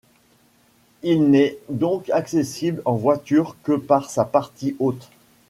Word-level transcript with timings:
Il 1.03 1.29
n'est 1.29 1.59
donc 1.69 2.09
accessible 2.09 2.81
en 2.85 2.95
voiture 2.95 3.55
que 3.61 3.73
par 3.73 4.09
sa 4.09 4.25
partie 4.25 4.75
haute. 4.79 5.11